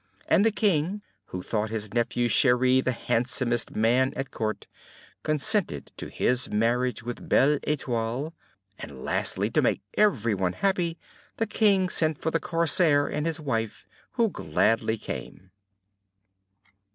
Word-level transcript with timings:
And 0.27 0.43
the 0.43 0.49
King, 0.51 1.03
who 1.25 1.43
thought 1.43 1.69
his 1.69 1.93
nephew 1.93 2.27
Cheri 2.27 2.81
the 2.83 2.91
handsomest 2.91 3.75
man 3.75 4.13
at 4.15 4.31
Court, 4.31 4.65
consented 5.21 5.91
to 5.97 6.07
his 6.09 6.49
marriage 6.49 7.03
with 7.03 7.29
Belle 7.29 7.59
Etoile. 7.67 8.33
And 8.79 9.03
lastly, 9.03 9.51
to 9.51 9.61
make 9.61 9.83
everyone 9.93 10.53
happy, 10.53 10.97
the 11.37 11.45
King 11.45 11.87
sent 11.87 12.17
for 12.17 12.31
the 12.31 12.39
Corsair 12.39 13.05
and 13.05 13.27
his 13.27 13.39
wife, 13.39 13.85
who 14.13 14.31
gladly 14.31 14.97
came. 14.97 15.51